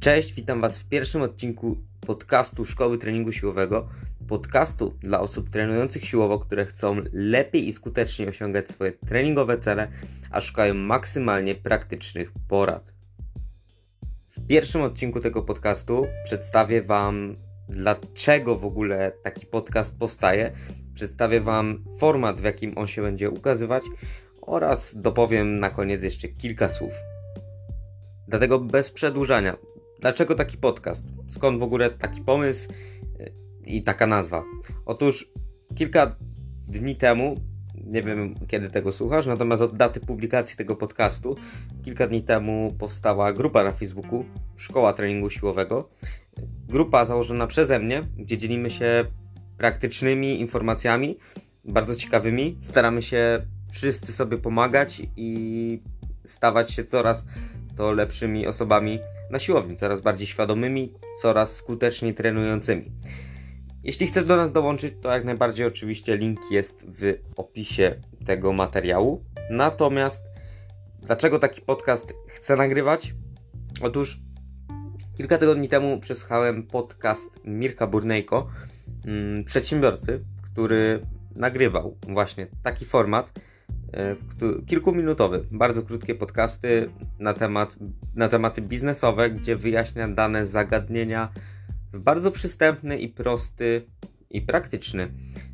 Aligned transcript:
Cześć, 0.00 0.32
witam 0.32 0.60
Was 0.60 0.78
w 0.78 0.88
pierwszym 0.88 1.22
odcinku 1.22 1.76
podcastu 2.06 2.64
Szkoły 2.64 2.98
Treningu 2.98 3.32
Siłowego. 3.32 3.88
Podcastu 4.28 4.94
dla 5.00 5.20
osób 5.20 5.50
trenujących 5.50 6.04
siłowo, 6.04 6.38
które 6.38 6.66
chcą 6.66 6.96
lepiej 7.12 7.68
i 7.68 7.72
skuteczniej 7.72 8.28
osiągać 8.28 8.68
swoje 8.68 8.92
treningowe 8.92 9.58
cele, 9.58 9.88
a 10.30 10.40
szukają 10.40 10.74
maksymalnie 10.74 11.54
praktycznych 11.54 12.32
porad. 12.48 12.94
W 14.28 14.46
pierwszym 14.46 14.82
odcinku 14.82 15.20
tego 15.20 15.42
podcastu 15.42 16.06
przedstawię 16.24 16.82
Wam, 16.82 17.36
dlaczego 17.68 18.56
w 18.56 18.64
ogóle 18.64 19.12
taki 19.22 19.46
podcast 19.46 19.98
powstaje. 19.98 20.52
Przedstawię 20.94 21.40
Wam 21.40 21.84
format, 21.98 22.40
w 22.40 22.44
jakim 22.44 22.78
on 22.78 22.86
się 22.86 23.02
będzie 23.02 23.30
ukazywać 23.30 23.82
oraz 24.42 24.94
dopowiem 24.96 25.58
na 25.58 25.70
koniec 25.70 26.02
jeszcze 26.02 26.28
kilka 26.28 26.68
słów. 26.68 26.92
Dlatego 28.28 28.58
bez 28.58 28.90
przedłużania, 28.90 29.56
dlaczego 30.00 30.34
taki 30.34 30.58
podcast? 30.58 31.04
Skąd 31.28 31.58
w 31.58 31.62
ogóle 31.62 31.90
taki 31.90 32.20
pomysł 32.20 32.68
y, 33.20 33.32
i 33.66 33.82
taka 33.82 34.06
nazwa? 34.06 34.44
Otóż 34.86 35.30
kilka 35.74 36.16
dni 36.68 36.96
temu, 36.96 37.34
nie 37.86 38.02
wiem 38.02 38.34
kiedy 38.46 38.70
tego 38.70 38.92
słuchasz, 38.92 39.26
natomiast 39.26 39.62
od 39.62 39.76
daty 39.76 40.00
publikacji 40.00 40.56
tego 40.56 40.76
podcastu, 40.76 41.36
kilka 41.84 42.06
dni 42.06 42.22
temu 42.22 42.74
powstała 42.78 43.32
grupa 43.32 43.64
na 43.64 43.72
Facebooku 43.72 44.24
Szkoła 44.56 44.92
Treningu 44.92 45.30
Siłowego. 45.30 45.88
Grupa 46.68 47.04
założona 47.04 47.46
przeze 47.46 47.78
mnie, 47.78 48.02
gdzie 48.16 48.38
dzielimy 48.38 48.70
się 48.70 49.04
praktycznymi 49.58 50.40
informacjami, 50.40 51.18
bardzo 51.64 51.96
ciekawymi. 51.96 52.58
Staramy 52.62 53.02
się 53.02 53.46
wszyscy 53.70 54.12
sobie 54.12 54.38
pomagać 54.38 55.02
i 55.16 55.82
stawać 56.24 56.70
się 56.70 56.84
coraz 56.84 57.24
to 57.76 57.92
lepszymi 57.92 58.46
osobami 58.46 58.98
na 59.30 59.38
siłowni, 59.38 59.76
coraz 59.76 60.00
bardziej 60.00 60.26
świadomymi, 60.26 60.92
coraz 61.22 61.56
skuteczniej 61.56 62.14
trenującymi. 62.14 62.92
Jeśli 63.84 64.06
chcesz 64.06 64.24
do 64.24 64.36
nas 64.36 64.52
dołączyć, 64.52 64.94
to 65.02 65.12
jak 65.12 65.24
najbardziej 65.24 65.66
oczywiście 65.66 66.16
link 66.16 66.40
jest 66.50 66.84
w 66.88 67.14
opisie 67.36 68.00
tego 68.26 68.52
materiału. 68.52 69.24
Natomiast 69.50 70.24
dlaczego 71.02 71.38
taki 71.38 71.60
podcast 71.60 72.14
chcę 72.28 72.56
nagrywać? 72.56 73.14
Otóż 73.82 74.20
kilka 75.16 75.38
tygodni 75.38 75.68
temu 75.68 76.00
przesłuchałem 76.00 76.62
podcast 76.62 77.40
Mirka 77.44 77.86
Burnejko, 77.86 78.48
mm, 79.06 79.44
przedsiębiorcy, 79.44 80.24
który 80.42 81.06
nagrywał 81.34 81.96
właśnie 82.08 82.46
taki 82.62 82.84
format, 82.84 83.32
kilkuminutowy, 84.66 85.44
bardzo 85.50 85.82
krótkie 85.82 86.14
podcasty 86.14 86.90
na, 87.18 87.34
temat, 87.34 87.76
na 88.14 88.28
tematy 88.28 88.62
biznesowe, 88.62 89.30
gdzie 89.30 89.56
wyjaśnia 89.56 90.08
dane 90.08 90.46
zagadnienia 90.46 91.32
w 91.92 91.98
bardzo 91.98 92.30
przystępny 92.30 92.98
i 92.98 93.08
prosty 93.08 93.82
i 94.30 94.42
praktyczny 94.42 95.08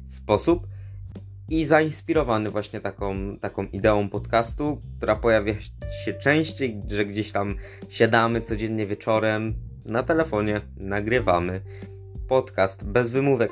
sposób 0.08 0.66
i 1.48 1.66
zainspirowany 1.66 2.50
właśnie 2.50 2.80
taką, 2.80 3.38
taką 3.38 3.64
ideą 3.64 4.08
podcastu, 4.08 4.82
która 4.96 5.16
pojawia 5.16 5.54
się 6.04 6.12
częściej, 6.12 6.82
że 6.88 7.04
gdzieś 7.04 7.32
tam 7.32 7.56
siadamy 7.88 8.40
codziennie 8.40 8.86
wieczorem 8.86 9.54
na 9.84 10.02
telefonie, 10.02 10.60
nagrywamy 10.76 11.60
podcast 12.28 12.84
bez 12.84 13.10
wymówek. 13.10 13.50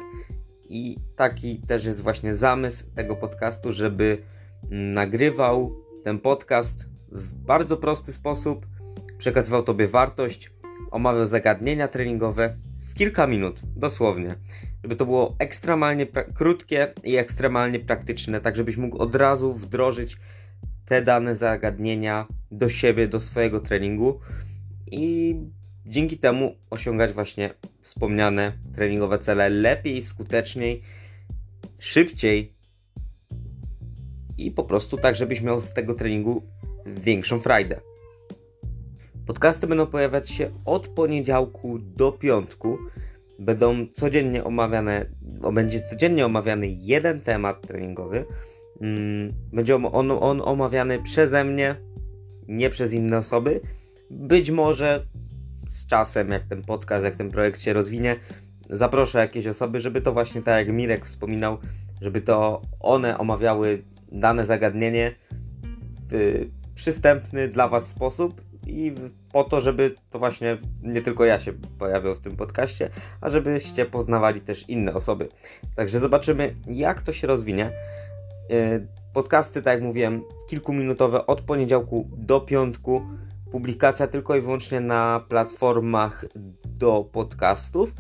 I 0.68 0.96
taki 1.16 1.60
też 1.60 1.84
jest 1.84 2.00
właśnie 2.00 2.34
zamysł 2.34 2.84
tego 2.94 3.16
podcastu, 3.16 3.72
żeby 3.72 4.18
nagrywał 4.70 5.76
ten 6.04 6.18
podcast 6.18 6.88
w 7.12 7.34
bardzo 7.34 7.76
prosty 7.76 8.12
sposób, 8.12 8.66
przekazywał 9.18 9.62
Tobie 9.62 9.88
wartość, 9.88 10.50
omawiał 10.90 11.26
zagadnienia 11.26 11.88
treningowe 11.88 12.56
w 12.90 12.94
kilka 12.94 13.26
minut, 13.26 13.60
dosłownie. 13.76 14.34
Żeby 14.82 14.96
to 14.96 15.04
było 15.04 15.36
ekstremalnie 15.38 16.06
krótkie 16.34 16.92
i 17.04 17.16
ekstremalnie 17.16 17.80
praktyczne, 17.80 18.40
tak 18.40 18.56
żebyś 18.56 18.76
mógł 18.76 18.98
od 18.98 19.14
razu 19.14 19.52
wdrożyć 19.52 20.16
te 20.86 21.02
dane 21.02 21.36
zagadnienia 21.36 22.26
do 22.50 22.68
siebie, 22.68 23.08
do 23.08 23.20
swojego 23.20 23.60
treningu 23.60 24.20
i 24.90 25.36
dzięki 25.86 26.18
temu 26.18 26.56
osiągać 26.70 27.12
właśnie 27.12 27.54
wspomniane 27.80 28.52
treningowe 28.74 29.18
cele 29.18 29.48
lepiej, 29.48 30.02
skuteczniej, 30.02 30.82
szybciej 31.78 32.53
i 34.38 34.50
po 34.50 34.64
prostu 34.64 34.96
tak, 34.96 35.16
żebyś 35.16 35.40
miał 35.40 35.60
z 35.60 35.72
tego 35.72 35.94
treningu 35.94 36.42
większą 36.86 37.40
frajdę. 37.40 37.80
Podcasty 39.26 39.66
będą 39.66 39.86
pojawiać 39.86 40.30
się 40.30 40.50
od 40.64 40.88
poniedziałku 40.88 41.78
do 41.78 42.12
piątku. 42.12 42.78
Będą 43.38 43.86
codziennie 43.92 44.44
omawiane, 44.44 45.06
będzie 45.52 45.80
codziennie 45.80 46.26
omawiany 46.26 46.66
jeden 46.68 47.20
temat 47.20 47.66
treningowy. 47.66 48.24
Mm, 48.80 49.32
będzie 49.52 49.74
on, 49.74 50.10
on 50.10 50.42
omawiany 50.44 51.02
przeze 51.02 51.44
mnie, 51.44 51.76
nie 52.48 52.70
przez 52.70 52.92
inne 52.92 53.18
osoby. 53.18 53.60
Być 54.10 54.50
może 54.50 55.06
z 55.68 55.86
czasem, 55.86 56.30
jak 56.30 56.44
ten 56.44 56.62
podcast, 56.62 57.04
jak 57.04 57.16
ten 57.16 57.30
projekt 57.30 57.60
się 57.60 57.72
rozwinie, 57.72 58.16
zaproszę 58.70 59.18
jakieś 59.18 59.46
osoby, 59.46 59.80
żeby 59.80 60.00
to 60.00 60.12
właśnie 60.12 60.42
tak 60.42 60.66
jak 60.66 60.76
Mirek 60.76 61.06
wspominał, 61.06 61.58
żeby 62.00 62.20
to 62.20 62.62
one 62.80 63.18
omawiały 63.18 63.82
dane 64.14 64.46
zagadnienie 64.46 65.14
w 66.10 66.46
przystępny 66.74 67.48
dla 67.48 67.68
Was 67.68 67.88
sposób 67.88 68.42
i 68.66 68.94
po 69.32 69.44
to, 69.44 69.60
żeby 69.60 69.94
to 70.10 70.18
właśnie 70.18 70.58
nie 70.82 71.02
tylko 71.02 71.24
ja 71.24 71.40
się 71.40 71.52
pojawiał 71.78 72.14
w 72.14 72.20
tym 72.20 72.36
podcaście, 72.36 72.90
a 73.20 73.30
żebyście 73.30 73.86
poznawali 73.86 74.40
też 74.40 74.68
inne 74.68 74.94
osoby. 74.94 75.28
Także 75.76 76.00
zobaczymy, 76.00 76.54
jak 76.66 77.02
to 77.02 77.12
się 77.12 77.26
rozwinie. 77.26 77.72
Y, 78.50 78.86
podcasty, 79.12 79.62
tak 79.62 79.74
jak 79.74 79.82
mówiłem, 79.82 80.22
kilkuminutowe 80.48 81.26
od 81.26 81.40
poniedziałku 81.40 82.08
do 82.16 82.40
piątku. 82.40 83.02
Publikacja 83.52 84.06
tylko 84.06 84.36
i 84.36 84.40
wyłącznie 84.40 84.80
na 84.80 85.24
platformach 85.28 86.24
do 86.64 87.04
podcastów. 87.12 87.94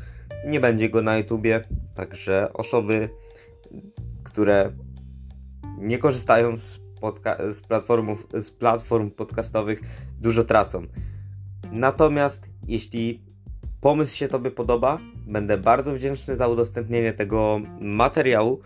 Nie 0.46 0.60
będzie 0.60 0.88
go 0.88 1.02
na 1.02 1.16
YouTubie, 1.16 1.64
także 1.94 2.52
osoby, 2.52 3.08
które 4.24 4.72
nie 5.78 5.98
korzystają 5.98 6.56
z, 6.56 6.80
z, 7.50 7.60
platformów, 7.60 8.26
z 8.34 8.50
platform 8.50 9.10
podcastowych, 9.10 9.80
dużo 10.20 10.44
tracą. 10.44 10.86
Natomiast 11.72 12.50
jeśli 12.66 13.22
pomysł 13.80 14.16
się 14.16 14.28
Tobie 14.28 14.50
podoba, 14.50 14.98
będę 15.26 15.58
bardzo 15.58 15.94
wdzięczny 15.94 16.36
za 16.36 16.48
udostępnienie 16.48 17.12
tego 17.12 17.60
materiału. 17.80 18.60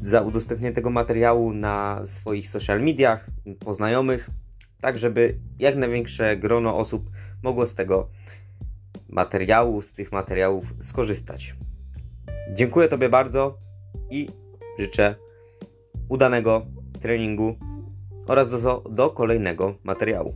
Za 0.00 0.20
udostępnienie 0.20 0.74
tego 0.74 0.90
materiału 0.90 1.52
na 1.52 2.00
swoich 2.04 2.48
social 2.48 2.80
mediach, 2.82 3.26
poznajomych, 3.60 4.30
tak 4.80 4.98
żeby 4.98 5.38
jak 5.58 5.76
największe 5.76 6.36
grono 6.36 6.76
osób 6.76 7.10
mogło 7.42 7.66
z 7.66 7.74
tego 7.74 8.08
materiału, 9.08 9.82
z 9.82 9.92
tych 9.92 10.12
materiałów 10.12 10.74
skorzystać. 10.80 11.54
Dziękuję 12.54 12.88
Tobie 12.88 13.08
bardzo 13.08 13.58
i 14.10 14.28
życzę 14.78 15.14
udanego 16.12 16.62
treningu 17.00 17.54
oraz 18.28 18.50
do, 18.50 18.82
do 18.90 19.10
kolejnego 19.10 19.74
materiału. 19.84 20.34